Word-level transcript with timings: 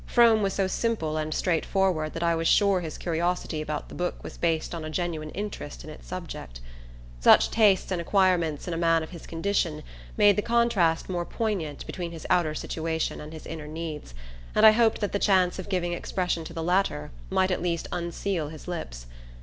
Frome 0.07 0.41
was 0.41 0.53
so 0.53 0.65
simple 0.65 1.15
and 1.15 1.31
straightforward 1.31 2.13
that 2.13 2.23
I 2.23 2.33
was 2.33 2.47
sure 2.47 2.79
his 2.79 2.97
curiosity 2.97 3.61
about 3.61 3.87
the 3.87 3.93
book 3.93 4.23
was 4.23 4.35
based 4.35 4.73
on 4.73 4.83
a 4.83 4.89
genuine 4.89 5.29
interest 5.29 5.83
in 5.83 5.91
its 5.91 6.07
subject. 6.07 6.59
Such 7.19 7.51
tastes 7.51 7.91
and 7.91 8.01
acquirements 8.01 8.67
in 8.67 8.73
a 8.73 8.77
man 8.77 9.03
of 9.03 9.11
his 9.11 9.27
condition 9.27 9.83
made 10.17 10.37
the 10.37 10.41
contrast 10.41 11.07
more 11.07 11.23
poignant 11.23 11.85
between 11.85 12.11
his 12.13 12.25
outer 12.31 12.55
situation 12.55 13.21
and 13.21 13.31
his 13.31 13.45
inner 13.45 13.67
needs, 13.67 14.15
and 14.55 14.65
I 14.65 14.71
hoped 14.71 15.01
that 15.01 15.11
the 15.11 15.19
chance 15.19 15.59
of 15.59 15.69
giving 15.69 15.93
expression 15.93 16.43
to 16.45 16.53
the 16.53 16.63
latter 16.63 17.11
might 17.29 17.51
at 17.51 17.61
least 17.61 17.87
unseal 17.91 18.47
his 18.49 18.67
lips. 18.67 19.05